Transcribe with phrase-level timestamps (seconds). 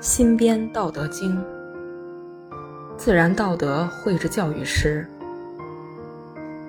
[0.00, 1.36] 新编《道德经》，
[2.96, 5.04] 自然道德绘制教育师，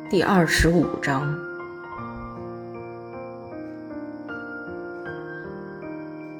[0.09, 1.31] 第二十五章：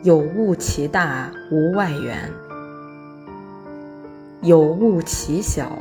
[0.02, 2.18] 有物其大，无外缘；
[4.42, 5.72] 有物其小，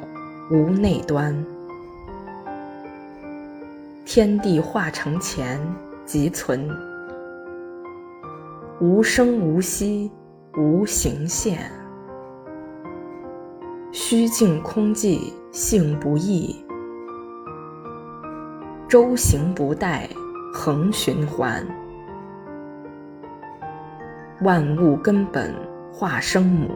[0.51, 1.35] 无内端。
[4.05, 5.59] 天地化成前，
[6.05, 6.69] 即存；
[8.79, 10.11] 无声无息。
[10.59, 11.71] 无形现，
[13.93, 16.53] 虚静空寂，性不异。
[18.89, 20.09] 周行不殆，
[20.53, 21.65] 恒循环。
[24.41, 25.55] 万物根本
[25.93, 26.69] 化生母，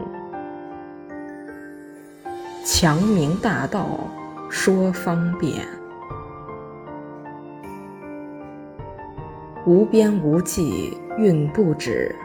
[2.63, 3.99] 强明大道
[4.47, 5.61] 说方便。
[9.65, 12.15] 无边无际，运不止。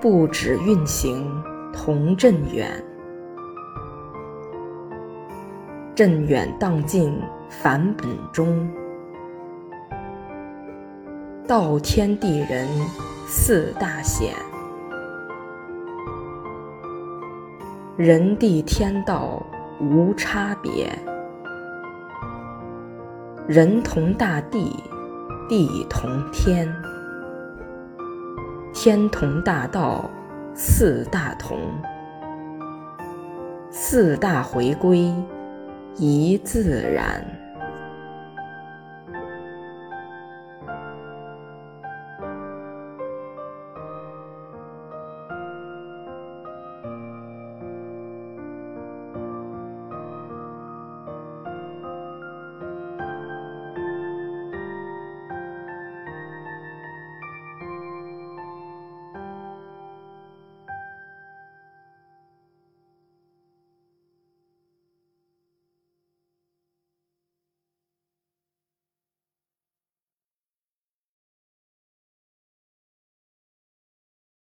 [0.00, 2.70] 不止运行同振远，
[5.92, 8.70] 振远荡尽返本中。
[11.48, 12.68] 道天地人
[13.26, 14.32] 四大显，
[17.96, 19.44] 人地天道
[19.80, 20.96] 无差别，
[23.48, 24.76] 人同大地，
[25.48, 26.72] 地同天。
[28.80, 30.08] 天同大道，
[30.54, 31.58] 四大同，
[33.72, 35.12] 四大回归，
[35.96, 37.20] 一自然。